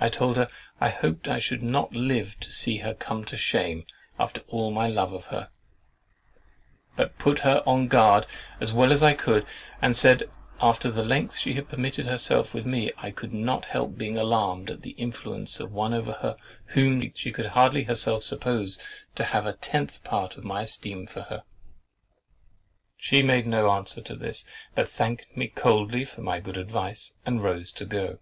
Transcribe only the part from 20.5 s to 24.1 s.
esteem for her!! She made no answer